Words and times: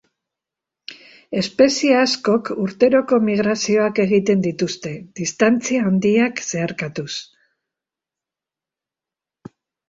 Espezie 1.41 1.97
askok 2.03 2.49
urteroko 2.63 3.19
migrazioak 3.25 4.01
egiten 4.05 4.41
dituzte, 4.47 4.95
distantzia 5.21 5.85
handiak 5.91 6.43
zeharkatuz. 6.47 7.09